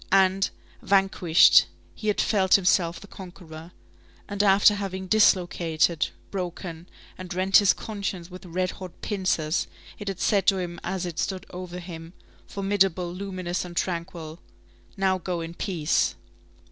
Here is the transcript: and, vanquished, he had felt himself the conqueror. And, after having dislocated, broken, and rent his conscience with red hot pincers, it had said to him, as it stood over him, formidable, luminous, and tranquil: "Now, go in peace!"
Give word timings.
and, 0.11 0.49
vanquished, 0.81 1.67
he 1.93 2.07
had 2.07 2.19
felt 2.19 2.55
himself 2.55 2.99
the 2.99 3.05
conqueror. 3.05 3.71
And, 4.27 4.41
after 4.41 4.73
having 4.73 5.05
dislocated, 5.05 6.07
broken, 6.31 6.89
and 7.19 7.31
rent 7.35 7.57
his 7.57 7.71
conscience 7.73 8.27
with 8.31 8.43
red 8.43 8.71
hot 8.71 8.99
pincers, 9.03 9.67
it 9.99 10.07
had 10.07 10.19
said 10.19 10.47
to 10.47 10.57
him, 10.57 10.79
as 10.83 11.05
it 11.05 11.19
stood 11.19 11.45
over 11.51 11.77
him, 11.77 12.13
formidable, 12.47 13.13
luminous, 13.13 13.63
and 13.63 13.77
tranquil: 13.77 14.39
"Now, 14.97 15.19
go 15.19 15.39
in 15.39 15.53
peace!" 15.53 16.15